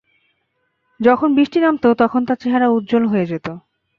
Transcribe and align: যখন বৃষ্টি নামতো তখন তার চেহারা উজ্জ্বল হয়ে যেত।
যখন 0.99 1.29
বৃষ্টি 1.35 1.59
নামতো 1.59 1.87
তখন 1.93 2.21
তার 2.25 2.37
চেহারা 2.41 2.67
উজ্জ্বল 2.69 3.03
হয়ে 3.07 3.29
যেত। 3.31 3.47